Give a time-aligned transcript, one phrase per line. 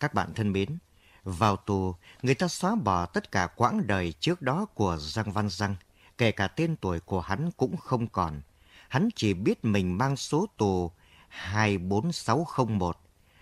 [0.00, 0.78] Các bạn thân mến,
[1.24, 5.48] vào tù, người ta xóa bỏ tất cả quãng đời trước đó của Giang Văn
[5.48, 5.76] Giang,
[6.18, 8.40] kể cả tên tuổi của hắn cũng không còn.
[8.88, 10.90] Hắn chỉ biết mình mang số tù
[11.28, 12.98] 24601.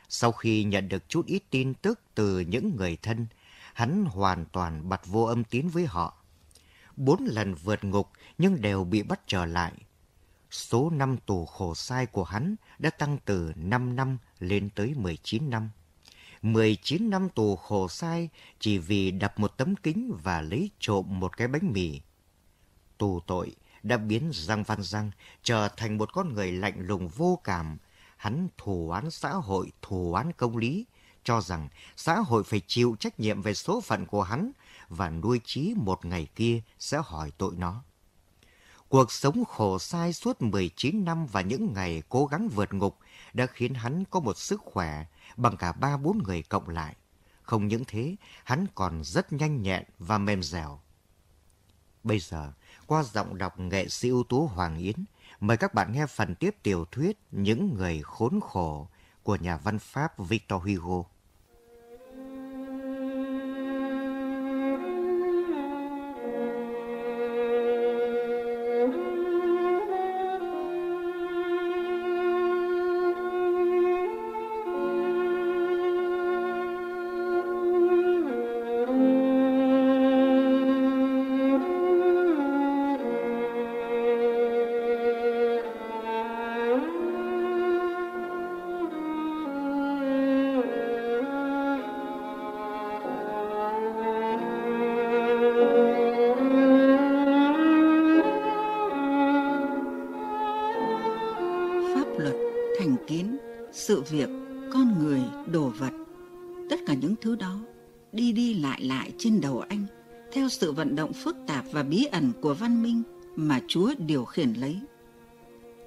[0.08, 3.26] Sau khi nhận được chút ít tin tức từ những người thân,
[3.74, 6.24] hắn hoàn toàn bật vô âm tín với họ.
[6.96, 9.72] Bốn lần vượt ngục nhưng đều bị bắt trở lại.
[10.50, 15.50] Số năm tù khổ sai của hắn đã tăng từ 5 năm lên tới 19
[15.50, 15.70] năm.
[16.44, 18.28] 19 năm tù khổ sai
[18.60, 22.00] chỉ vì đập một tấm kính và lấy trộm một cái bánh mì.
[22.98, 25.10] Tù tội đã biến Giang Văn Giang
[25.42, 27.78] trở thành một con người lạnh lùng vô cảm.
[28.16, 30.86] Hắn thù oán xã hội, thù oán công lý,
[31.24, 34.52] cho rằng xã hội phải chịu trách nhiệm về số phận của hắn
[34.88, 37.82] và nuôi trí một ngày kia sẽ hỏi tội nó.
[38.88, 42.98] Cuộc sống khổ sai suốt 19 năm và những ngày cố gắng vượt ngục
[43.32, 45.04] đã khiến hắn có một sức khỏe
[45.36, 46.96] bằng cả ba bốn người cộng lại.
[47.42, 50.80] Không những thế, hắn còn rất nhanh nhẹn và mềm dẻo.
[52.04, 52.52] Bây giờ,
[52.86, 55.04] qua giọng đọc nghệ sĩ ưu tú Hoàng Yến,
[55.40, 58.88] mời các bạn nghe phần tiếp tiểu thuyết Những người khốn khổ
[59.22, 61.04] của nhà văn Pháp Victor Hugo.
[104.04, 104.28] Sự việc,
[104.72, 105.92] con người, đồ vật.
[106.70, 107.60] Tất cả những thứ đó
[108.12, 109.86] đi đi lại lại trên đầu anh
[110.32, 113.02] theo sự vận động phức tạp và bí ẩn của văn minh
[113.36, 114.80] mà Chúa điều khiển lấy.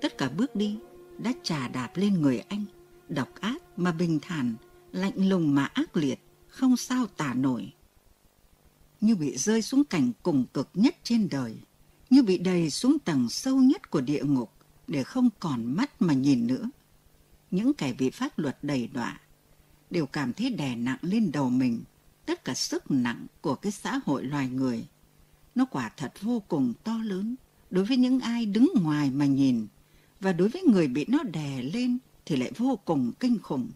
[0.01, 0.77] Tất cả bước đi
[1.17, 2.65] đã trà đạp lên người anh,
[3.09, 4.55] độc ác mà bình thản,
[4.91, 7.73] lạnh lùng mà ác liệt, không sao tả nổi.
[9.01, 11.55] Như bị rơi xuống cảnh cùng cực nhất trên đời,
[12.09, 14.51] như bị đầy xuống tầng sâu nhất của địa ngục
[14.87, 16.69] để không còn mắt mà nhìn nữa
[17.51, 19.19] những kẻ bị pháp luật đầy đọa
[19.89, 21.83] đều cảm thấy đè nặng lên đầu mình,
[22.25, 24.87] tất cả sức nặng của cái xã hội loài người.
[25.55, 27.35] Nó quả thật vô cùng to lớn,
[27.69, 29.67] đối với những ai đứng ngoài mà nhìn
[30.19, 33.71] và đối với người bị nó đè lên thì lại vô cùng kinh khủng.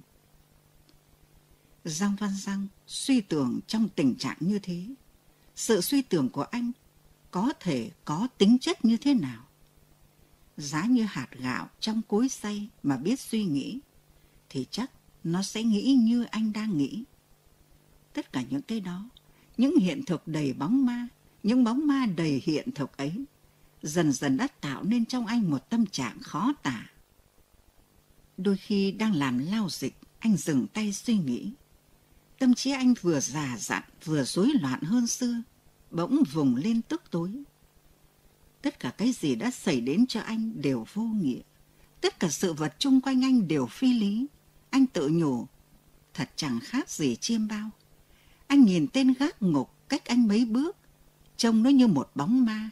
[1.84, 4.86] Giang Văn Giang suy tưởng trong tình trạng như thế.
[5.56, 6.72] Sự suy tưởng của anh
[7.32, 9.44] có thể có tính chất như thế nào?
[10.62, 13.80] Giá như hạt gạo trong cối xay mà biết suy nghĩ,
[14.50, 14.92] thì chắc
[15.24, 17.04] nó sẽ nghĩ như anh đang nghĩ.
[18.14, 19.10] Tất cả những cái đó,
[19.58, 21.08] những hiện thực đầy bóng ma,
[21.44, 23.26] những bóng ma đầy hiện thực ấy,
[23.82, 26.90] dần dần đã tạo nên trong anh một tâm trạng khó tả.
[28.38, 31.52] Đôi khi đang làm lao dịch, anh dừng tay suy nghĩ.
[32.40, 35.42] Tâm trí anh vừa già dặn, vừa rối loạn hơn xưa,
[35.92, 37.44] bỗng vùng lên tức tối
[38.62, 41.40] Tất cả cái gì đã xảy đến cho anh đều vô nghĩa.
[42.02, 44.28] Tất cả sự vật chung quanh anh đều phi lý.
[44.70, 45.48] Anh tự nhủ,
[46.14, 47.70] thật chẳng khác gì chiêm bao.
[48.48, 50.78] Anh nhìn tên gác ngục cách anh mấy bước,
[51.38, 52.70] trông nó như một bóng ma.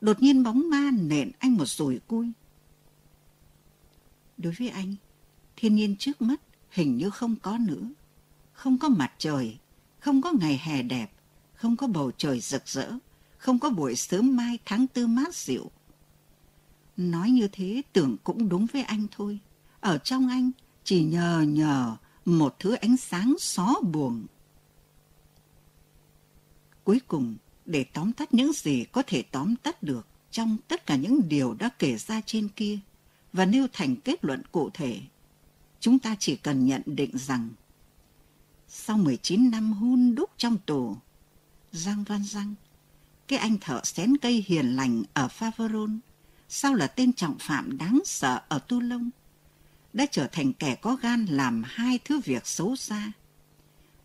[0.00, 2.32] Đột nhiên bóng ma nện anh một rùi cui.
[4.36, 4.94] Đối với anh,
[5.56, 6.40] thiên nhiên trước mắt
[6.70, 7.88] hình như không có nữa.
[8.52, 9.58] Không có mặt trời,
[9.98, 11.10] không có ngày hè đẹp,
[11.54, 12.92] không có bầu trời rực rỡ
[13.38, 15.70] không có buổi sớm mai tháng tư mát dịu.
[16.96, 19.38] Nói như thế tưởng cũng đúng với anh thôi.
[19.80, 20.50] Ở trong anh
[20.84, 24.26] chỉ nhờ nhờ một thứ ánh sáng xó buồn.
[26.84, 30.96] Cuối cùng, để tóm tắt những gì có thể tóm tắt được trong tất cả
[30.96, 32.78] những điều đã kể ra trên kia
[33.32, 35.00] và nêu thành kết luận cụ thể,
[35.80, 37.48] chúng ta chỉ cần nhận định rằng
[38.68, 40.96] sau 19 năm hun đúc trong tù,
[41.72, 42.54] Giang Văn Giang
[43.28, 45.98] cái anh thợ xén cây hiền lành ở Faveron,
[46.48, 49.10] sao là tên trọng phạm đáng sợ ở Toulon,
[49.92, 53.12] đã trở thành kẻ có gan làm hai thứ việc xấu xa.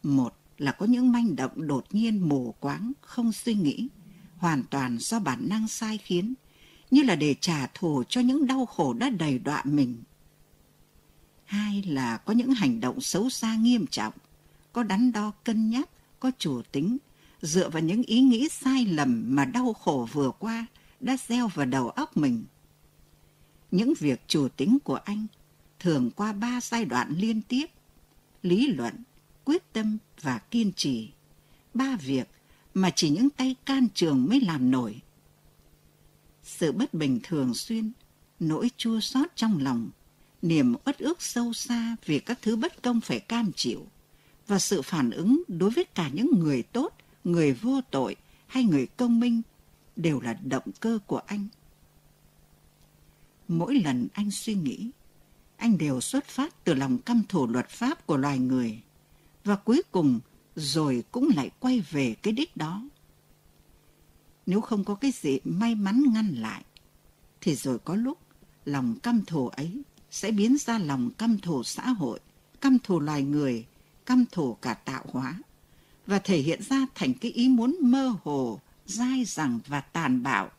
[0.03, 3.87] Một là có những manh động đột nhiên mù quáng, không suy nghĩ,
[4.37, 6.33] hoàn toàn do bản năng sai khiến,
[6.91, 10.03] như là để trả thù cho những đau khổ đã đầy đọa mình.
[11.45, 14.13] Hai là có những hành động xấu xa nghiêm trọng,
[14.73, 15.89] có đắn đo cân nhắc,
[16.19, 16.97] có chủ tính,
[17.43, 20.65] dựa vào những ý nghĩ sai lầm mà đau khổ vừa qua
[20.99, 22.43] đã gieo vào đầu óc mình.
[23.71, 25.27] Những việc chủ tính của anh
[25.79, 27.65] thường qua ba giai đoạn liên tiếp,
[28.41, 28.95] lý luận,
[29.43, 31.09] quyết tâm và kiên trì.
[31.73, 32.27] Ba việc
[32.73, 35.01] mà chỉ những tay can trường mới làm nổi.
[36.43, 37.91] Sự bất bình thường xuyên,
[38.39, 39.89] nỗi chua xót trong lòng,
[40.41, 43.87] niềm uất ước sâu xa vì các thứ bất công phải cam chịu
[44.47, 46.93] và sự phản ứng đối với cả những người tốt,
[47.23, 48.15] người vô tội
[48.47, 49.41] hay người công minh
[49.95, 51.47] đều là động cơ của anh.
[53.47, 54.91] Mỗi lần anh suy nghĩ,
[55.57, 58.81] anh đều xuất phát từ lòng căm thù luật pháp của loài người
[59.43, 60.19] và cuối cùng
[60.55, 62.89] rồi cũng lại quay về cái đích đó.
[64.45, 66.63] Nếu không có cái gì may mắn ngăn lại,
[67.41, 68.17] thì rồi có lúc
[68.65, 69.81] lòng căm thù ấy
[70.11, 72.19] sẽ biến ra lòng căm thù xã hội,
[72.61, 73.65] căm thù loài người,
[74.05, 75.39] căm thù cả tạo hóa
[76.05, 80.51] và thể hiện ra thành cái ý muốn mơ hồ, dai dẳng và tàn bạo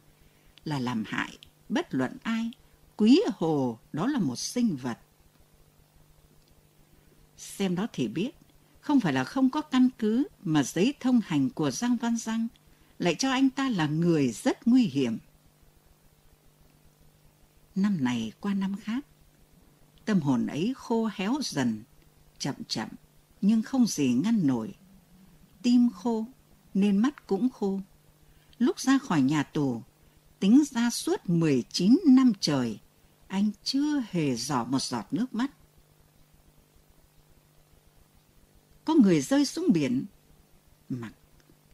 [0.65, 1.39] là làm hại
[1.69, 2.51] bất luận ai,
[2.97, 4.99] quý hồ đó là một sinh vật.
[7.37, 8.31] Xem đó thì biết,
[8.81, 12.49] không phải là không có căn cứ mà giấy thông hành của Giang Văn Giang
[12.99, 15.19] lại cho anh ta là người rất nguy hiểm.
[17.75, 19.07] Năm này qua năm khác,
[20.05, 21.83] tâm hồn ấy khô héo dần,
[22.39, 22.89] chậm chậm,
[23.41, 24.75] nhưng không gì ngăn nổi.
[25.65, 26.27] Tim khô,
[26.75, 27.81] nên mắt cũng khô.
[28.59, 29.83] Lúc ra khỏi nhà tù,
[30.41, 32.79] tính ra suốt 19 năm trời,
[33.27, 35.51] anh chưa hề giỏ một giọt nước mắt.
[38.85, 40.05] Có người rơi xuống biển,
[40.89, 41.13] mặc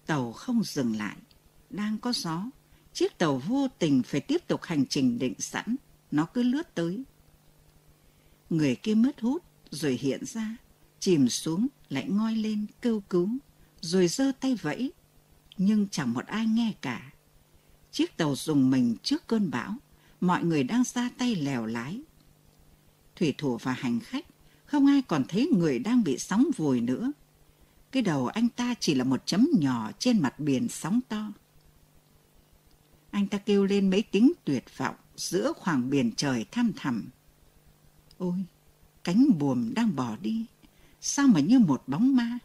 [0.07, 1.17] tàu không dừng lại,
[1.71, 2.45] đang có gió.
[2.93, 5.77] Chiếc tàu vô tình phải tiếp tục hành trình định sẵn,
[6.11, 7.05] nó cứ lướt tới.
[8.51, 10.57] Người kia mất hút, rồi hiện ra,
[11.01, 13.29] chìm xuống, lại ngoi lên, kêu cứu,
[13.81, 14.93] rồi giơ tay vẫy.
[15.57, 17.13] Nhưng chẳng một ai nghe cả.
[17.93, 19.75] Chiếc tàu dùng mình trước cơn bão,
[20.21, 22.01] mọi người đang ra tay lèo lái.
[23.17, 24.27] Thủy thủ và hành khách,
[24.65, 27.13] không ai còn thấy người đang bị sóng vùi nữa.
[27.93, 31.33] Cái đầu anh ta chỉ là một chấm nhỏ trên mặt biển sóng to.
[33.11, 37.09] Anh ta kêu lên mấy tiếng tuyệt vọng giữa khoảng biển trời thăm thẳm.
[38.19, 38.45] Ôi,
[39.05, 40.47] cánh buồm đang bỏ đi,
[41.01, 42.39] sao mà như một bóng ma.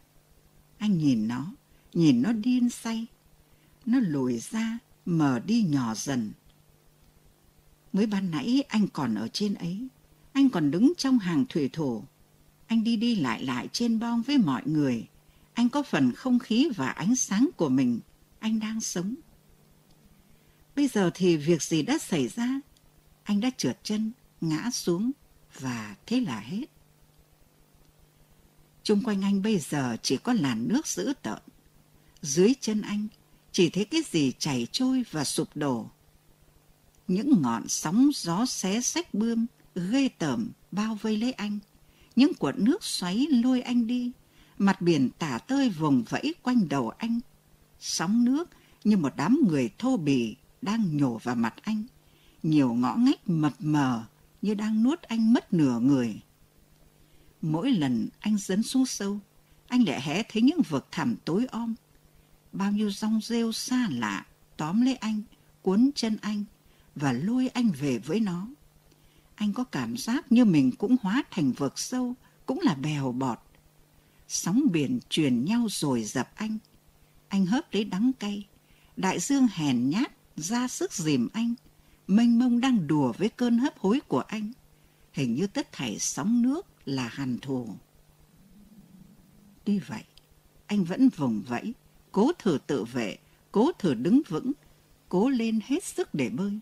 [0.78, 1.52] Anh nhìn nó,
[1.94, 3.06] nhìn nó điên say.
[3.86, 6.32] Nó lùi ra, mở đi nhỏ dần.
[7.92, 9.88] Mới ban nãy anh còn ở trên ấy,
[10.32, 12.04] anh còn đứng trong hàng thủy thủ.
[12.66, 15.08] Anh đi đi lại lại trên bong với mọi người.
[15.54, 18.00] Anh có phần không khí và ánh sáng của mình.
[18.38, 19.14] Anh đang sống.
[20.76, 22.60] Bây giờ thì việc gì đã xảy ra?
[23.22, 25.10] Anh đã trượt chân, ngã xuống
[25.60, 26.75] và thế là hết.
[28.86, 31.38] Trung quanh anh bây giờ chỉ có làn nước dữ tợn.
[32.22, 33.06] Dưới chân anh
[33.52, 35.90] chỉ thấy cái gì chảy trôi và sụp đổ.
[37.08, 41.58] Những ngọn sóng gió xé sách bươm, ghê tởm bao vây lấy anh.
[42.16, 44.12] Những cuộn nước xoáy lôi anh đi.
[44.58, 47.20] Mặt biển tả tơi vùng vẫy quanh đầu anh.
[47.80, 48.50] Sóng nước
[48.84, 51.84] như một đám người thô bỉ đang nhổ vào mặt anh.
[52.42, 54.04] Nhiều ngõ ngách mập mờ
[54.42, 56.20] như đang nuốt anh mất nửa người.
[57.46, 59.18] Mỗi lần anh dấn xuống sâu,
[59.68, 61.74] anh lại hé thấy những vực thẳm tối om.
[62.52, 64.26] Bao nhiêu rong rêu xa lạ
[64.56, 65.22] tóm lấy anh,
[65.62, 66.44] cuốn chân anh
[66.94, 68.48] và lôi anh về với nó.
[69.34, 72.14] Anh có cảm giác như mình cũng hóa thành vực sâu,
[72.46, 73.38] cũng là bèo bọt.
[74.28, 76.58] Sóng biển truyền nhau rồi dập anh.
[77.28, 78.46] Anh hớp lấy đắng cay.
[78.96, 81.54] Đại dương hèn nhát, ra sức dìm anh.
[82.06, 84.52] Mênh mông đang đùa với cơn hấp hối của anh.
[85.12, 87.68] Hình như tất thảy sóng nước là hàn thù.
[89.64, 90.04] Tuy vậy,
[90.66, 91.74] anh vẫn vùng vẫy,
[92.12, 93.18] cố thử tự vệ,
[93.52, 94.52] cố thử đứng vững,
[95.08, 96.58] cố lên hết sức để bơi.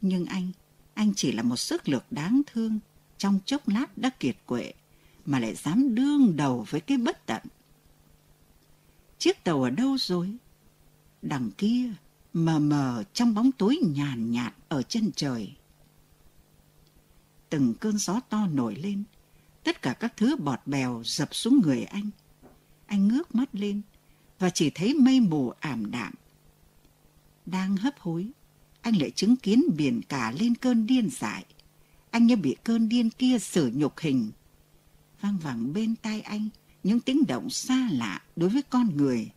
[0.00, 0.50] Nhưng anh,
[0.94, 2.78] anh chỉ là một sức lực đáng thương,
[3.18, 4.72] trong chốc lát đã kiệt quệ,
[5.26, 7.42] mà lại dám đương đầu với cái bất tận.
[9.18, 10.36] Chiếc tàu ở đâu rồi?
[11.22, 11.92] Đằng kia,
[12.32, 15.54] mờ mờ trong bóng tối nhàn nhạt ở chân trời
[17.50, 19.02] từng cơn gió to nổi lên.
[19.64, 22.10] Tất cả các thứ bọt bèo dập xuống người anh.
[22.86, 23.82] Anh ngước mắt lên
[24.38, 26.14] và chỉ thấy mây mù ảm đạm.
[27.46, 28.30] Đang hấp hối,
[28.80, 31.44] anh lại chứng kiến biển cả lên cơn điên dại.
[32.10, 34.30] Anh như bị cơn điên kia sử nhục hình.
[35.20, 36.48] Vang vẳng bên tai anh
[36.82, 39.30] những tiếng động xa lạ đối với con người.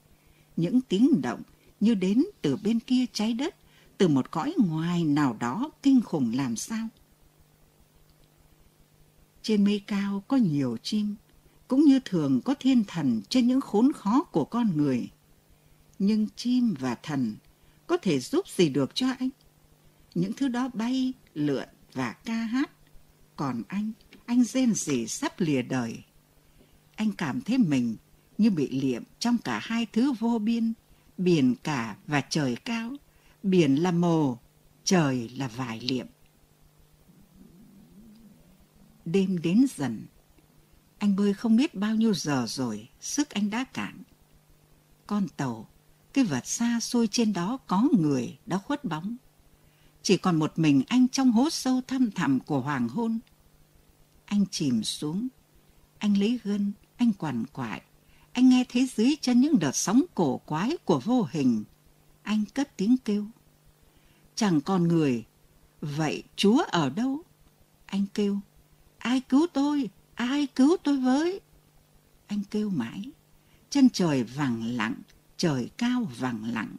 [0.58, 1.42] Những tiếng động
[1.80, 3.56] như đến từ bên kia trái đất,
[3.98, 6.88] từ một cõi ngoài nào đó kinh khủng làm sao.
[9.44, 11.16] Trên mây cao có nhiều chim,
[11.68, 15.10] cũng như thường có thiên thần trên những khốn khó của con người.
[16.00, 17.36] Nhưng chim và thần
[17.88, 19.30] có thể giúp gì được cho anh?
[20.16, 22.72] Những thứ đó bay, lượn và ca hát.
[23.36, 23.92] Còn anh,
[24.26, 26.04] anh rên rỉ sắp lìa đời.
[26.96, 27.96] anh cảm thấy mình
[28.38, 30.74] như bị liệm trong cả hai thứ vô biên,
[31.18, 32.92] biển cả và trời cao.
[33.44, 34.38] Biển là mồ,
[34.84, 36.08] trời là vải liệm.
[39.06, 40.06] Đêm đến dần,
[40.98, 44.04] anh bơi không biết bao nhiêu giờ rồi, sức anh đã cạn.
[45.08, 45.68] Con tàu,
[46.14, 49.16] cái vật xa xôi trên đó có người đã khuất bóng.
[50.02, 53.20] Chỉ còn một mình anh trong hố sâu thăm thẳm của hoàng hôn.
[54.26, 55.28] Anh chìm xuống,
[55.98, 57.82] anh lấy gân, anh quằn quại.
[58.32, 61.64] Anh nghe thấy dưới chân những đợt sóng cổ quái của vô hình.
[62.24, 63.26] Anh cất tiếng kêu.
[64.36, 65.26] Chẳng còn người.
[65.82, 67.22] Vậy Chúa ở đâu?
[67.86, 68.40] Anh kêu.
[69.04, 69.90] Ai cứu tôi?
[70.16, 71.42] Ai cứu tôi với?
[72.28, 73.12] Anh kêu mãi.
[73.70, 74.96] Chân trời vàng lặng,
[75.38, 76.76] trời cao vàng lặng.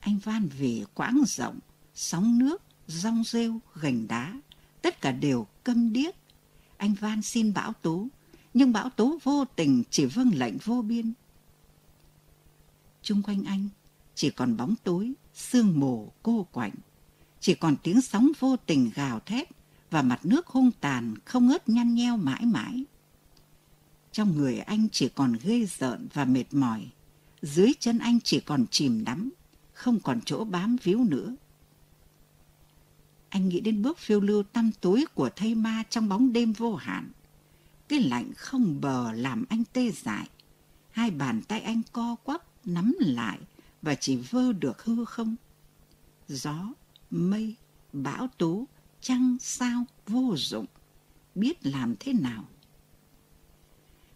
[0.00, 1.58] Anh van vì quãng rộng,
[1.94, 4.40] sóng nước, rong rêu, gành đá,
[4.82, 6.14] tất cả đều câm điếc.
[6.76, 8.06] Anh van xin bão tố,
[8.54, 11.12] nhưng bão tố vô tình chỉ vâng lệnh vô biên.
[13.02, 13.68] Trung quanh anh
[14.14, 16.74] chỉ còn bóng tối, sương mù cô quạnh,
[17.40, 19.59] chỉ còn tiếng sóng vô tình gào thét
[19.90, 22.84] và mặt nước hung tàn không ngớt nhăn nheo mãi mãi.
[24.12, 26.86] Trong người anh chỉ còn ghê rợn và mệt mỏi,
[27.42, 29.30] dưới chân anh chỉ còn chìm đắm,
[29.72, 31.36] không còn chỗ bám víu nữa.
[33.28, 36.74] Anh nghĩ đến bước phiêu lưu tăm tối của thây ma trong bóng đêm vô
[36.74, 37.10] hạn.
[37.88, 40.28] Cái lạnh không bờ làm anh tê dại.
[40.90, 43.38] Hai bàn tay anh co quắp, nắm lại
[43.82, 45.36] và chỉ vơ được hư không.
[46.28, 46.72] Gió,
[47.10, 47.54] mây,
[47.92, 48.66] bão tố,
[49.00, 50.66] trăng sao vô dụng.
[51.34, 52.44] Biết làm thế nào?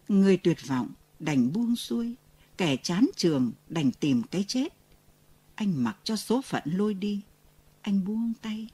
[0.07, 0.89] Người tuyệt vọng
[1.19, 2.15] đành buông xuôi,
[2.57, 4.73] kẻ chán trường đành tìm cái chết.
[5.55, 7.21] Anh mặc cho số phận lôi đi,
[7.81, 8.67] anh buông tay.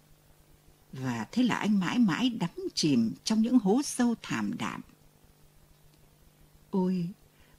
[0.94, 4.82] Và thế là anh mãi mãi đắm chìm trong những hố sâu thảm đạm.
[6.70, 7.08] Ôi,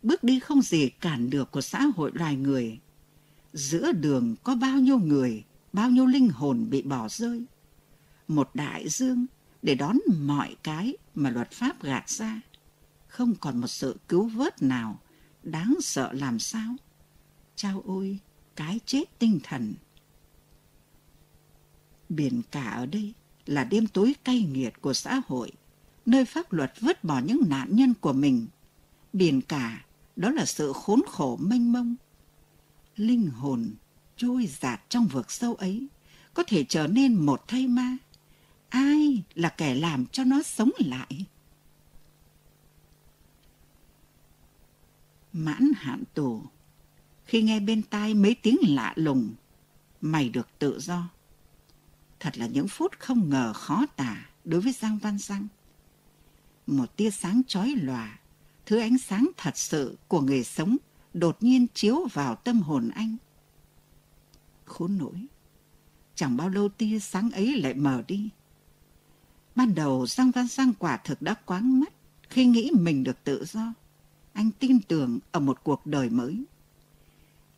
[0.03, 2.79] bước đi không gì cản được của xã hội loài người.
[3.53, 7.45] Giữa đường có bao nhiêu người, bao nhiêu linh hồn bị bỏ rơi.
[8.33, 9.27] Một đại dương
[9.63, 12.41] để đón mọi cái mà luật pháp gạt ra.
[13.09, 14.99] Không còn một sự cứu vớt nào
[15.43, 16.77] đáng sợ làm sao.
[17.57, 18.19] Chao ôi,
[18.57, 19.75] cái chết tinh thần.
[22.09, 23.15] Biển cả ở đây
[23.47, 25.53] là đêm tối cay nghiệt của xã hội,
[26.07, 28.47] nơi pháp luật vứt bỏ những nạn nhân của mình.
[29.13, 29.85] Biển cả,
[30.17, 31.97] đó là sự khốn khổ mênh mông.
[32.97, 33.75] Linh hồn
[34.17, 35.87] trôi giạt trong vực sâu ấy,
[36.35, 37.97] có thể trở nên một thây ma.
[38.73, 41.27] Ai là kẻ làm cho nó sống lại?
[45.33, 46.43] Mãn hạn tù,
[47.25, 49.35] khi nghe bên tai mấy tiếng lạ lùng,
[50.01, 51.11] mày được tự do
[52.21, 55.49] Thật là những phút không ngờ khó tả đối với Giang Văn Giang.
[56.67, 58.19] Một tia sáng chói lòa,
[58.67, 60.77] thứ ánh sáng thật sự của người sống
[61.15, 63.17] đột nhiên chiếu vào tâm hồn anh.
[64.65, 65.27] Khốn nổi,
[66.15, 68.31] chẳng bao lâu tia sáng ấy lại mờ đi.
[69.55, 71.93] Ban đầu Giang Văn Giang quả thực đã quáng mắt
[72.29, 73.75] khi nghĩ mình được tự do.
[74.33, 76.45] Anh tin tưởng ở một cuộc đời mới.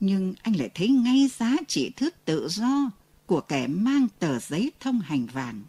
[0.01, 2.91] Nhưng anh lại thấy ngay giá trị thước tự do
[3.27, 5.63] của kẻ mang tờ giấy thông hành vàng.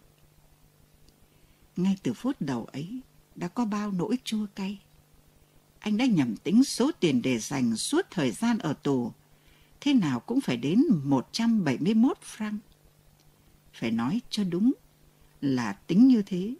[1.75, 2.99] Ngay từ phút đầu ấy,
[3.35, 4.79] đã có bao nỗi chua cay.
[5.79, 9.11] Anh đã nhầm tính số tiền để dành suốt thời gian ở tù,
[9.81, 12.57] thế nào cũng phải đến 171 franc.
[13.73, 14.73] Phải nói cho đúng
[15.45, 16.53] là tính như thế,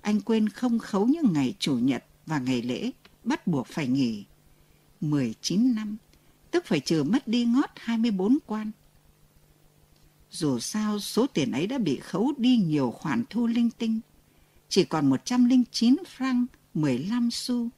[0.00, 2.90] anh quên không khấu những ngày chủ nhật và ngày lễ
[3.24, 4.24] bắt buộc phải nghỉ.
[5.00, 5.96] 19 năm,
[6.50, 8.70] tức phải trừ mất đi ngót 24 quan.
[10.30, 14.00] Dù sao số tiền ấy đã bị khấu đi nhiều khoản thu linh tinh.
[14.68, 17.68] Chỉ còn 109 franc 15 xu.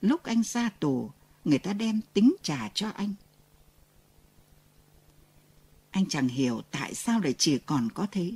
[0.00, 1.10] Lúc anh ra tù,
[1.44, 3.14] người ta đem tính trả cho anh.
[5.90, 8.32] Anh chẳng hiểu tại sao lại chỉ còn có thế.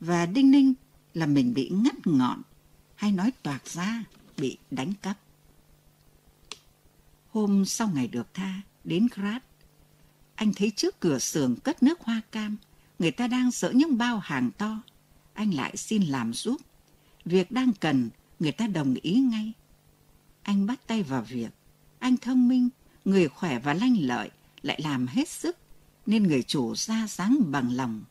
[0.00, 0.74] Và đinh ninh
[1.16, 2.42] là mình bị ngắt ngọn,
[2.94, 4.04] hay nói toạc ra
[4.36, 5.18] bị đánh cắp.
[7.30, 9.42] Hôm sau ngày được tha, đến Grat,
[10.34, 12.56] anh thấy trước cửa xưởng cất nước hoa cam,
[12.98, 14.82] người ta đang dỡ những bao hàng to.
[15.34, 16.60] Anh lại xin làm giúp.
[17.24, 19.52] Việc đang cần, người ta đồng ý ngay.
[20.42, 21.50] Anh bắt tay vào việc.
[21.98, 22.68] Anh thông minh,
[23.04, 24.30] người khỏe và lanh lợi,
[24.62, 25.56] lại làm hết sức,
[26.06, 28.04] nên người chủ ra dáng bằng lòng.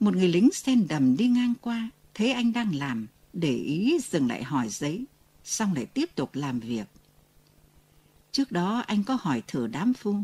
[0.00, 4.28] Một người lính sen đầm đi ngang qua, thấy anh đang làm, để ý dừng
[4.28, 5.04] lại hỏi giấy,
[5.44, 6.84] xong lại tiếp tục làm việc.
[8.32, 10.16] Trước đó anh có hỏi thử đám phu,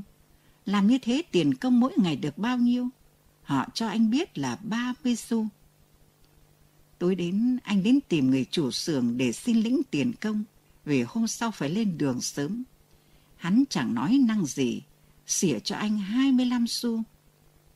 [0.66, 2.88] làm như thế tiền công mỗi ngày được bao nhiêu?
[3.42, 5.46] Họ cho anh biết là 30 xu.
[6.98, 10.44] Tối đến anh đến tìm người chủ xưởng để xin lĩnh tiền công
[10.84, 12.64] vì hôm sau phải lên đường sớm.
[13.36, 14.82] Hắn chẳng nói năng gì,
[15.26, 17.02] xỉa cho anh 25 xu.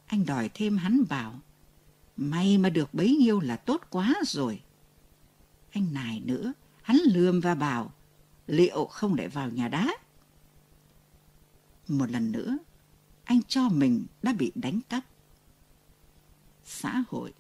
[0.07, 1.41] Anh đòi thêm hắn bảo,
[2.19, 4.63] may mà được bấy nhiêu là tốt quá rồi.
[5.71, 7.93] Anh nài nữa, hắn lườm và bảo,
[8.47, 9.89] liệu không để vào nhà đá.
[11.89, 12.59] Một lần nữa,
[13.25, 15.05] anh cho mình đã bị đánh cắp.
[16.65, 17.33] Xã hội,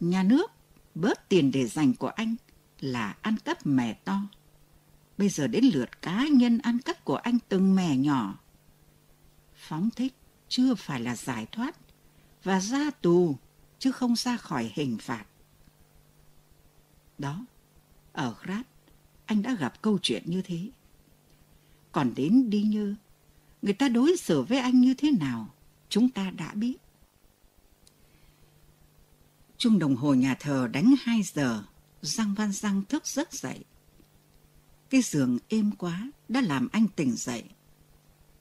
[0.00, 0.50] nhà nước
[0.94, 2.36] bớt tiền để dành của anh
[2.80, 4.20] là ăn cắp mè to.
[5.18, 8.38] Bây giờ đến lượt cá nhân ăn cắp của anh từng mè nhỏ.
[9.54, 10.14] Phóng thích
[10.48, 11.76] chưa phải là giải thoát
[12.44, 13.36] và ra tù
[13.82, 15.24] chứ không ra khỏi hình phạt.
[17.18, 17.46] Đó,
[18.12, 18.62] ở Grab,
[19.24, 20.70] anh đã gặp câu chuyện như thế.
[21.92, 22.94] Còn đến đi như,
[23.62, 25.54] người ta đối xử với anh như thế nào,
[25.88, 26.76] chúng ta đã biết.
[29.56, 31.64] Trung đồng hồ nhà thờ đánh 2 giờ,
[32.02, 33.64] Giang Văn Giang thức giấc dậy.
[34.90, 37.44] Cái giường êm quá đã làm anh tỉnh dậy.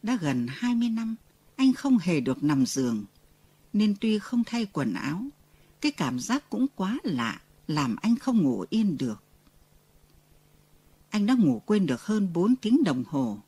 [0.04, 1.16] Đã gần 20 năm,
[1.56, 3.06] anh không hề được nằm giường,
[3.74, 5.25] nên tuy không thay quần áo,
[5.82, 9.24] cái cảm giác cũng quá lạ, làm anh không ngủ yên được.
[11.10, 13.40] Anh đã ngủ quên được hơn 4 tiếng đồng hồ,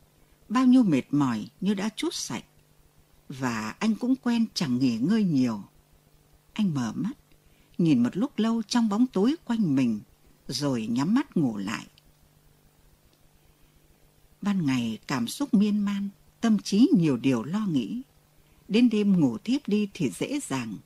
[0.50, 2.44] bao nhiêu mệt mỏi như đã chút sạch.
[3.30, 5.64] Và anh cũng quen chẳng nghỉ ngơi nhiều.
[6.54, 7.14] Anh mở mắt,
[7.78, 10.00] nhìn một lúc lâu trong bóng tối quanh mình,
[10.48, 11.88] rồi nhắm mắt ngủ lại.
[14.42, 16.10] Ban ngày cảm xúc miên man,
[16.42, 18.02] tâm trí nhiều điều lo nghĩ.
[18.68, 20.78] Đến đêm ngủ tiếp đi thì dễ dàng,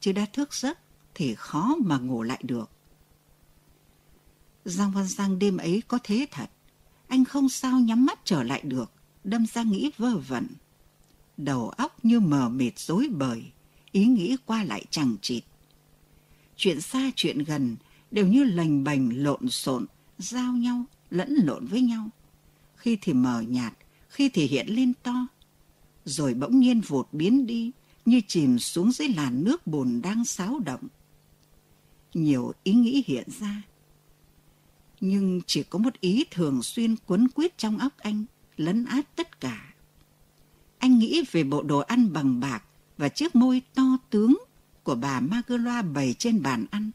[0.00, 0.78] chứ đã thức giấc
[1.14, 2.70] thì khó mà ngủ lại được.
[4.64, 6.50] Giang Văn Giang đêm ấy có thế thật.
[7.08, 8.92] Anh không sao nhắm mắt trở lại được,
[9.24, 10.46] đâm ra nghĩ vơ vẩn.
[11.36, 13.42] Đầu óc như mờ mịt rối bời,
[13.92, 15.44] ý nghĩ qua lại chẳng chịt.
[16.56, 17.76] Chuyện xa chuyện gần
[18.10, 19.86] đều như lành bành lộn xộn,
[20.18, 22.08] giao nhau, lẫn lộn với nhau.
[22.76, 23.72] Khi thì mờ nhạt,
[24.08, 25.26] khi thì hiện lên to.
[26.04, 27.70] Rồi bỗng nhiên vụt biến đi,
[28.04, 30.88] như chìm xuống dưới làn nước bùn đang xáo động.
[32.14, 33.62] Nhiều ý nghĩ hiện ra,
[35.00, 38.24] nhưng chỉ có một ý thường xuyên quấn quýt trong óc anh,
[38.56, 39.74] lấn át tất cả.
[40.78, 42.64] Anh nghĩ về bộ đồ ăn bằng bạc
[42.96, 44.38] và chiếc môi to tướng
[44.82, 46.90] của bà Magloa bày trên bàn ăn.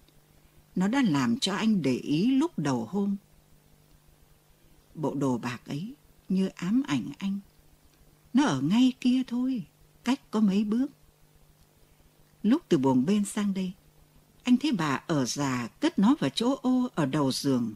[0.75, 3.15] Nó đã làm cho anh để ý lúc đầu hôm.
[4.95, 5.93] Bộ đồ bạc ấy
[6.29, 7.39] như ám ảnh anh.
[8.33, 9.63] Nó ở ngay kia thôi,
[10.03, 10.87] cách có mấy bước.
[12.43, 13.71] Lúc từ buồng bên sang đây,
[14.43, 17.73] anh thấy bà ở già cất nó vào chỗ ô ở đầu giường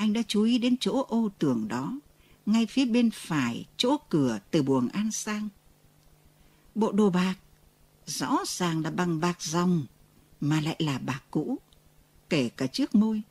[0.00, 2.00] anh đã chú ý đến chỗ ô tường đó,
[2.46, 5.48] ngay phía bên phải chỗ cửa từ buồng ăn sang.
[6.74, 7.34] Bộ đồ bạc,
[8.06, 9.86] rõ ràng là bằng bạc dòng,
[10.40, 11.58] mà lại là bạc cũ,
[12.28, 13.22] kể cả chiếc môi,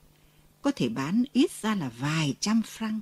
[0.61, 2.99] có thể bán ít ra là vài trăm franc,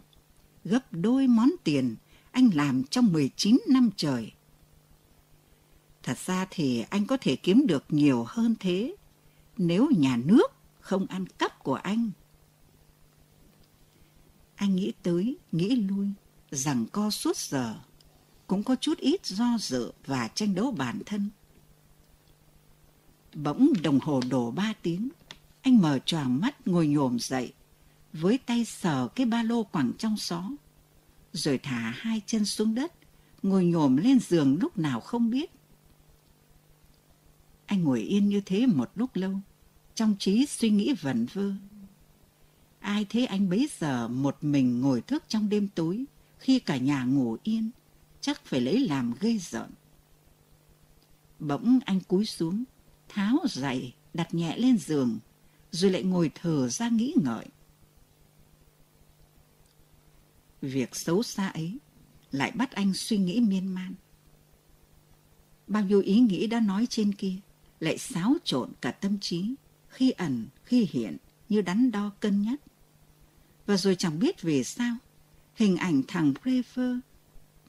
[0.63, 1.95] gấp đôi món tiền
[2.37, 4.31] anh làm trong 19 năm trời.
[6.03, 8.95] Thật ra thì anh có thể kiếm được nhiều hơn thế
[9.57, 12.09] nếu nhà nước không ăn cắp của anh.
[14.55, 16.07] Anh nghĩ tới, nghĩ lui,
[16.51, 17.75] rằng co suốt giờ,
[18.47, 21.29] cũng có chút ít do dự và tranh đấu bản thân.
[23.35, 25.09] Bỗng đồng hồ đổ ba tiếng,
[25.61, 27.53] anh mở choàng mắt ngồi nhổm dậy,
[28.13, 30.49] với tay sờ cái ba lô quẳng trong xó,
[31.37, 32.93] rồi thả hai chân xuống đất,
[33.43, 35.51] ngồi nhổm lên giường lúc nào không biết.
[37.65, 39.39] Anh ngồi yên như thế một lúc lâu,
[39.95, 41.51] trong trí suy nghĩ vẩn vơ.
[42.79, 46.05] Ai thế anh bấy giờ một mình ngồi thức trong đêm tối,
[46.39, 47.69] khi cả nhà ngủ yên,
[48.21, 49.71] chắc phải lấy làm gây giận.
[51.39, 52.63] Bỗng anh cúi xuống,
[53.09, 55.19] tháo giày, đặt nhẹ lên giường,
[55.71, 57.45] rồi lại ngồi thở ra nghĩ ngợi.
[60.61, 61.77] Việc xấu xa ấy
[62.31, 63.93] lại bắt anh suy nghĩ miên man.
[65.67, 67.35] Bao nhiêu ý nghĩ đã nói trên kia
[67.79, 69.55] lại xáo trộn cả tâm trí,
[69.87, 71.17] khi ẩn, khi hiện
[71.49, 72.61] như đắn đo cân nhắc.
[73.65, 74.95] Và rồi chẳng biết vì sao,
[75.55, 76.99] hình ảnh thằng Prefer,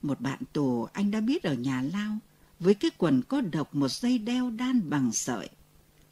[0.02, 2.18] một bạn tù anh đã biết ở nhà Lao,
[2.58, 5.48] với cái quần có độc một dây đeo đan bằng sợi,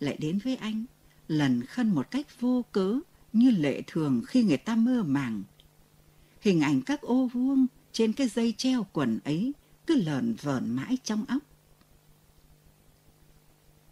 [0.00, 0.84] lại đến với anh,
[1.28, 2.98] lần khân một cách vô cớ
[3.32, 5.42] như lệ thường khi người ta mơ màng.
[6.46, 9.52] Hình ảnh các ô vuông trên cái dây treo quần ấy
[9.86, 11.42] cứ lờn vờn mãi trong óc.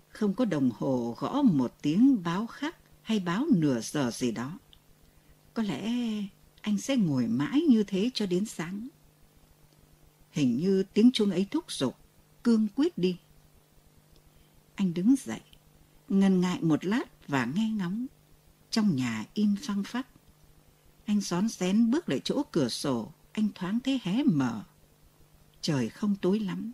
[0.09, 4.59] Không có đồng hồ gõ một tiếng báo khắc hay báo nửa giờ gì đó.
[5.55, 5.93] Có lẽ
[6.61, 8.89] anh sẽ ngồi mãi như thế cho đến sáng.
[10.31, 11.97] Hình như tiếng chuông ấy thúc giục,
[12.43, 13.17] cương quyết đi.
[14.75, 15.41] Anh đứng dậy,
[16.09, 18.07] ngần ngại một lát và nghe ngóng.
[18.71, 20.07] Trong nhà im phăng phắc.
[21.07, 24.63] Anh xón xén bước lại chỗ cửa sổ, anh thoáng thấy hé mở.
[25.61, 26.73] Trời không tối lắm.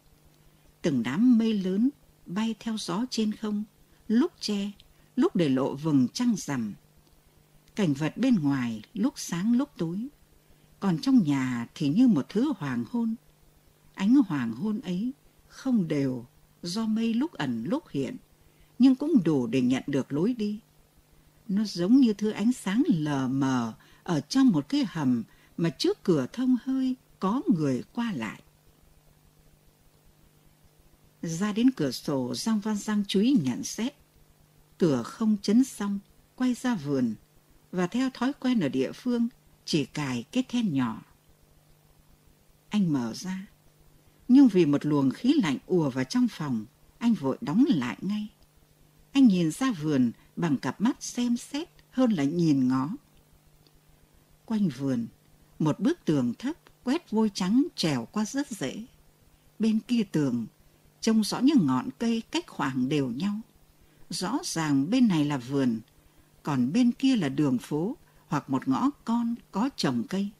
[0.83, 1.91] Từng đám mây lớn
[2.27, 3.65] bay theo gió trên không,
[4.09, 4.71] lúc che,
[5.17, 6.75] lúc để lộ vầng trăng rằm.
[7.77, 10.09] Cảnh vật bên ngoài lúc sáng lúc tối,
[10.81, 13.15] còn trong nhà thì như một thứ hoàng hôn.
[13.95, 15.13] Ánh hoàng hôn ấy
[15.49, 16.27] không đều
[16.63, 18.17] do mây lúc ẩn lúc hiện,
[18.79, 20.61] nhưng cũng đủ để nhận được lối đi.
[21.49, 25.23] Nó giống như thứ ánh sáng lờ mờ ở trong một cái hầm
[25.57, 28.43] mà trước cửa thông hơi có người qua lại.
[31.23, 33.95] Ra đến cửa sổ, Giang Văn Giang chú ý nhận xét.
[34.79, 35.99] Cửa không chấn xong,
[36.37, 37.15] quay ra vườn,
[37.73, 39.29] và theo thói quen ở địa phương,
[39.65, 41.03] chỉ cài cái then nhỏ.
[42.69, 43.47] Anh mở ra,
[44.29, 46.67] nhưng vì một luồng khí lạnh ùa vào trong phòng,
[46.99, 48.29] anh vội đóng lại ngay.
[49.13, 52.89] Anh nhìn ra vườn bằng cặp mắt xem xét hơn là nhìn ngó.
[54.51, 55.07] Quanh vườn,
[55.59, 58.85] một bức tường thấp quét vôi trắng trèo qua rất dễ.
[59.59, 60.47] Bên kia tường,
[61.01, 63.41] trông rõ những ngọn cây cách khoảng đều nhau.
[64.09, 65.81] Rõ ràng bên này là vườn,
[66.43, 70.31] còn bên kia là đường phố hoặc một ngõ con có trồng cây.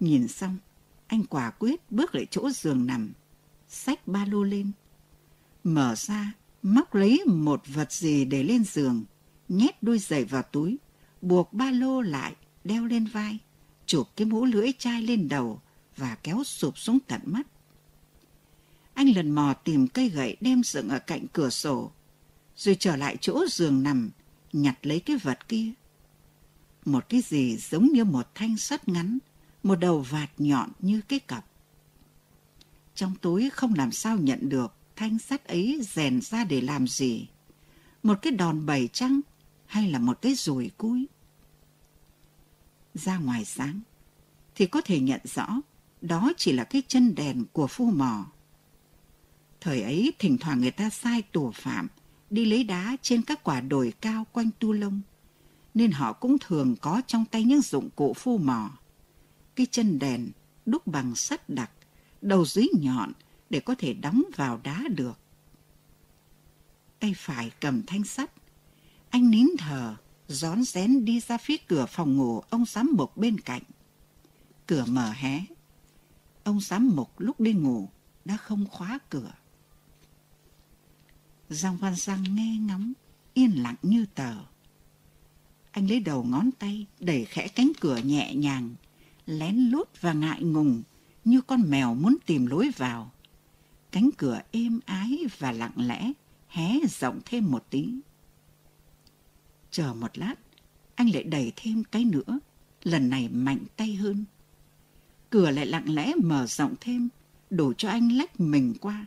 [0.00, 0.58] Nhìn xong,
[1.06, 3.12] anh quả quyết bước lại chỗ giường nằm,
[3.68, 4.72] xách ba lô lên.
[5.64, 9.04] Mở ra, móc lấy một vật gì để lên giường,
[9.48, 10.78] nhét đôi giày vào túi,
[11.22, 13.38] buộc ba lô lại, đeo lên vai,
[13.86, 15.60] chụp cái mũ lưỡi chai lên đầu
[15.96, 17.46] và kéo sụp xuống tận mắt.
[18.94, 21.90] Anh lần mò tìm cây gậy đem dựng ở cạnh cửa sổ,
[22.56, 24.10] rồi trở lại chỗ giường nằm,
[24.52, 25.72] nhặt lấy cái vật kia.
[26.84, 29.18] Một cái gì giống như một thanh sắt ngắn,
[29.62, 31.44] một đầu vạt nhọn như cái cặp.
[32.94, 37.28] Trong tối không làm sao nhận được thanh sắt ấy rèn ra để làm gì.
[38.02, 39.20] Một cái đòn bẩy trăng
[39.70, 41.06] hay là một cái rùi cui.
[42.94, 43.80] Ra ngoài sáng
[44.54, 45.60] thì có thể nhận rõ
[46.00, 48.26] đó chỉ là cái chân đèn của phu mò.
[49.60, 51.88] Thời ấy thỉnh thoảng người ta sai tù phạm
[52.30, 55.00] đi lấy đá trên các quả đồi cao quanh tu lông,
[55.74, 58.70] nên họ cũng thường có trong tay những dụng cụ phu mò.
[59.54, 60.30] Cái chân đèn
[60.66, 61.70] đúc bằng sắt đặc,
[62.22, 63.12] đầu dưới nhọn
[63.50, 65.18] để có thể đóng vào đá được.
[66.98, 68.39] Tay phải cầm thanh sắt,
[69.10, 69.96] anh nín thở,
[70.28, 73.62] rón rén đi ra phía cửa phòng ngủ ông giám mục bên cạnh.
[74.66, 75.44] Cửa mở hé.
[76.44, 77.88] Ông giám mục lúc đi ngủ
[78.24, 79.32] đã không khóa cửa.
[81.48, 82.92] Giang Văn Giang nghe ngóng,
[83.34, 84.34] yên lặng như tờ.
[85.70, 88.74] Anh lấy đầu ngón tay, đẩy khẽ cánh cửa nhẹ nhàng,
[89.26, 90.82] lén lút và ngại ngùng,
[91.24, 93.10] như con mèo muốn tìm lối vào.
[93.90, 96.12] Cánh cửa êm ái và lặng lẽ,
[96.48, 97.94] hé rộng thêm một tí.
[99.70, 100.34] Chờ một lát,
[100.94, 102.38] anh lại đẩy thêm cái nữa,
[102.82, 104.24] lần này mạnh tay hơn.
[105.30, 107.08] Cửa lại lặng lẽ mở rộng thêm,
[107.50, 109.06] đủ cho anh lách mình qua.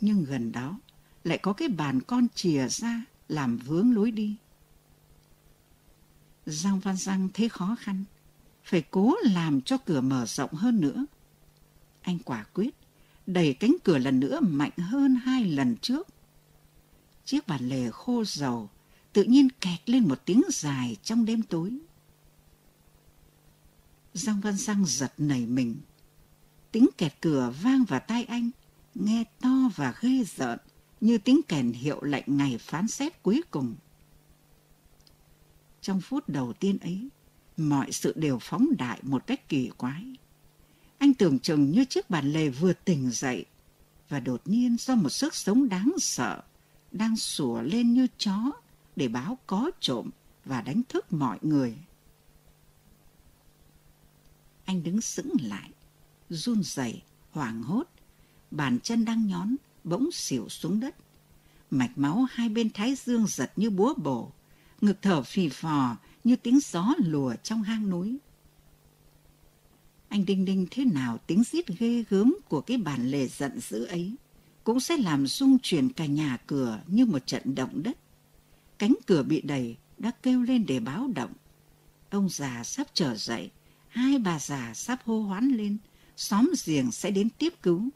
[0.00, 0.80] Nhưng gần đó,
[1.24, 4.36] lại có cái bàn con chìa ra làm vướng lối đi.
[6.46, 8.04] Giang Văn Giang thấy khó khăn,
[8.64, 11.06] phải cố làm cho cửa mở rộng hơn nữa.
[12.02, 12.74] Anh quả quyết,
[13.26, 16.08] đẩy cánh cửa lần nữa mạnh hơn hai lần trước.
[17.24, 18.70] Chiếc bàn lề khô dầu
[19.16, 21.78] tự nhiên kẹt lên một tiếng dài trong đêm tối.
[24.14, 25.76] Giang Văn Giang giật nảy mình.
[26.72, 28.50] Tiếng kẹt cửa vang vào tai anh,
[28.94, 30.58] nghe to và ghê rợn
[31.00, 33.74] như tiếng kèn hiệu lệnh ngày phán xét cuối cùng.
[35.80, 37.08] Trong phút đầu tiên ấy,
[37.56, 40.04] mọi sự đều phóng đại một cách kỳ quái.
[40.98, 43.44] Anh tưởng chừng như chiếc bàn lề vừa tỉnh dậy
[44.08, 46.42] và đột nhiên do một sức sống đáng sợ
[46.92, 48.52] đang sủa lên như chó
[48.96, 50.10] để báo có trộm
[50.44, 51.76] và đánh thức mọi người.
[54.64, 55.70] Anh đứng sững lại,
[56.28, 57.84] run rẩy, hoảng hốt,
[58.50, 60.94] bàn chân đang nhón, bỗng xỉu xuống đất.
[61.70, 64.32] Mạch máu hai bên thái dương giật như búa bổ,
[64.80, 68.18] ngực thở phì phò như tiếng gió lùa trong hang núi.
[70.08, 73.84] Anh Đinh Đinh thế nào tiếng rít ghê gớm của cái bản lề giận dữ
[73.84, 74.16] ấy
[74.64, 77.98] cũng sẽ làm rung chuyển cả nhà cửa như một trận động đất.
[78.78, 81.32] Cánh cửa bị đẩy đã kêu lên để báo động.
[82.10, 83.50] Ông già sắp trở dậy,
[83.88, 85.78] hai bà già sắp hô hoán lên,
[86.16, 87.88] xóm giềng sẽ đến tiếp cứu.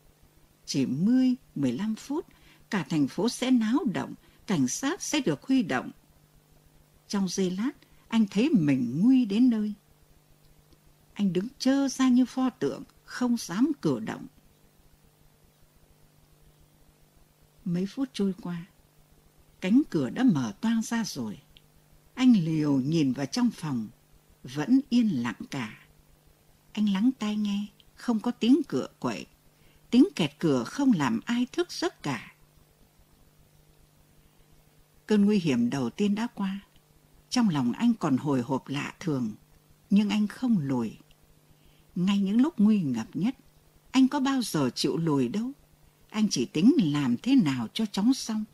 [0.67, 2.27] Chỉ 10, 15 phút,
[2.71, 4.15] cả thành phố sẽ náo động,
[4.47, 5.91] cảnh sát sẽ được huy động.
[7.09, 7.71] Trong giây lát,
[8.09, 9.75] anh thấy mình nguy đến nơi.
[11.13, 14.27] Anh đứng trơ ra như pho tượng, không dám cử động.
[17.65, 18.67] Mấy phút trôi qua,
[19.61, 21.39] Cánh cửa đã mở toang ra rồi.
[22.15, 23.89] Anh liều nhìn vào trong phòng,
[24.43, 25.79] vẫn yên lặng cả.
[26.73, 29.27] Anh lắng tai nghe, không có tiếng cửa quậy.
[29.91, 32.35] Tiếng kẹt cửa không làm ai thức giấc cả.
[35.07, 36.61] Cơn nguy hiểm đầu tiên đã qua.
[37.31, 39.31] Trong lòng anh còn hồi hộp lạ thường,
[39.91, 40.97] nhưng anh không lùi.
[41.95, 43.37] Ngay những lúc nguy ngập nhất,
[43.91, 45.51] anh có bao giờ chịu lùi đâu.
[46.11, 48.45] Anh chỉ tính làm thế nào cho chóng xong.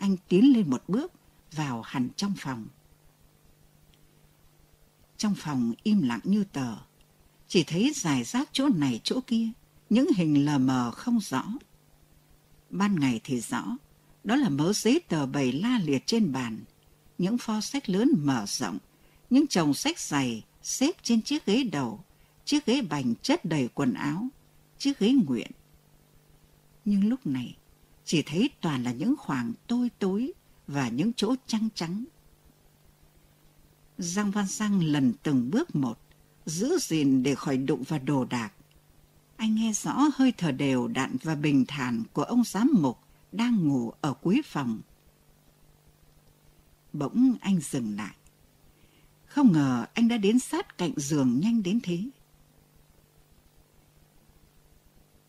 [0.00, 1.12] Anh tiến lên một bước,
[1.52, 2.66] vào hẳn trong phòng.
[5.16, 6.76] Trong phòng im lặng như tờ,
[7.48, 9.48] chỉ thấy dài rác chỗ này chỗ kia,
[9.90, 11.44] những hình lờ mờ không rõ.
[12.70, 13.76] Ban ngày thì rõ,
[14.24, 16.60] đó là mớ giấy tờ bày la liệt trên bàn,
[17.18, 18.78] những pho sách lớn mở rộng,
[19.30, 22.04] những chồng sách dày xếp trên chiếc ghế đầu,
[22.44, 24.28] chiếc ghế bành chất đầy quần áo,
[24.78, 25.50] chiếc ghế nguyện.
[26.84, 27.56] Nhưng lúc này,
[28.10, 30.32] chỉ thấy toàn là những khoảng tối tối
[30.66, 32.04] và những chỗ trắng trắng.
[33.98, 35.98] Giang Văn Sang lần từng bước một,
[36.46, 38.52] giữ gìn để khỏi đụng vào đồ đạc.
[39.36, 42.98] Anh nghe rõ hơi thở đều đặn và bình thản của ông giám mục
[43.32, 44.80] đang ngủ ở cuối phòng.
[46.92, 48.14] Bỗng anh dừng lại.
[49.26, 52.02] Không ngờ anh đã đến sát cạnh giường nhanh đến thế.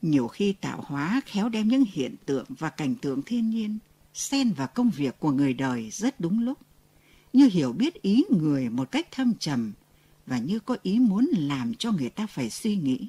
[0.01, 3.77] Nhiều khi tạo hóa khéo đem những hiện tượng và cảnh tượng thiên nhiên
[4.13, 6.57] xen vào công việc của người đời rất đúng lúc,
[7.33, 9.73] như hiểu biết ý người một cách thâm trầm
[10.25, 13.07] và như có ý muốn làm cho người ta phải suy nghĩ.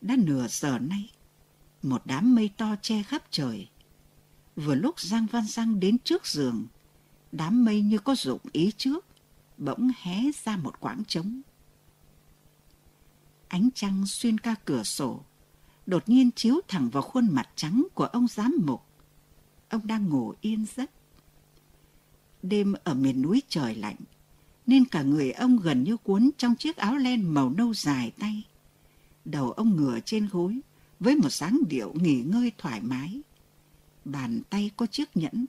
[0.00, 1.10] Đã nửa giờ nay,
[1.82, 3.68] một đám mây to che khắp trời.
[4.56, 6.66] Vừa lúc Giang Văn Giang đến trước giường,
[7.32, 9.06] đám mây như có dụng ý trước,
[9.58, 11.42] bỗng hé ra một quãng trống.
[13.48, 15.20] Ánh trăng xuyên qua cửa sổ,
[15.86, 18.82] đột nhiên chiếu thẳng vào khuôn mặt trắng của ông giám mục.
[19.68, 20.90] Ông đang ngủ yên giấc.
[22.42, 23.96] Đêm ở miền núi trời lạnh,
[24.66, 28.42] nên cả người ông gần như cuốn trong chiếc áo len màu nâu dài tay.
[29.24, 30.60] Đầu ông ngửa trên gối,
[31.00, 33.20] với một dáng điệu nghỉ ngơi thoải mái.
[34.04, 35.46] Bàn tay có chiếc nhẫn,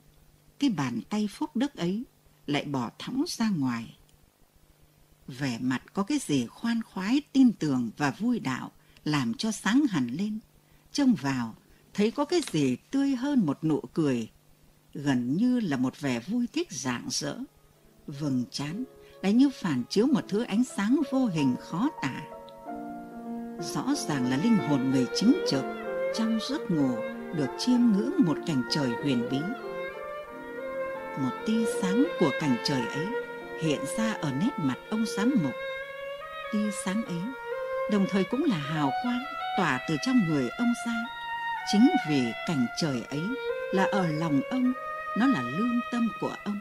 [0.58, 2.04] cái bàn tay phúc đức ấy
[2.46, 3.96] lại bỏ thõng ra ngoài.
[5.38, 8.70] Vẻ mặt có cái gì khoan khoái, tin tưởng và vui đạo
[9.04, 10.38] làm cho sáng hẳn lên.
[10.92, 11.54] Trông vào,
[11.94, 14.30] thấy có cái gì tươi hơn một nụ cười,
[14.94, 17.38] gần như là một vẻ vui thích rạng rỡ.
[18.06, 18.84] Vầng trán
[19.22, 22.22] lại như phản chiếu một thứ ánh sáng vô hình khó tả
[23.62, 25.64] rõ ràng là linh hồn người chính trực
[26.14, 26.96] trong giấc ngủ
[27.36, 29.38] được chiêm ngưỡng một cảnh trời huyền bí.
[31.22, 33.06] Một tia sáng của cảnh trời ấy
[33.62, 35.54] hiện ra ở nét mặt ông giám mục.
[36.52, 37.22] Tia sáng ấy
[37.90, 39.24] đồng thời cũng là hào quang
[39.58, 40.92] tỏa từ trong người ông ra.
[41.72, 43.22] Chính vì cảnh trời ấy
[43.72, 44.72] là ở lòng ông,
[45.18, 46.60] nó là lương tâm của ông.